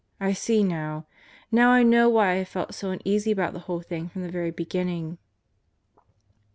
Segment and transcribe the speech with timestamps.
[0.19, 1.05] I see now.
[1.51, 4.31] Now I know why I have felt so uneasy about the whole thing from the
[4.31, 5.19] very beginning."